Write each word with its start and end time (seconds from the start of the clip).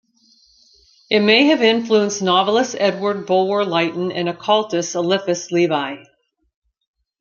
It 1.11 1.19
may 1.19 1.45
have 1.49 1.61
influenced 1.61 2.23
novelist 2.23 2.75
Edward 2.79 3.27
Bulwer-Lytton 3.27 4.11
and 4.11 4.27
occultist 4.27 4.95
Eliphas 4.95 5.51
Levi. 5.51 5.97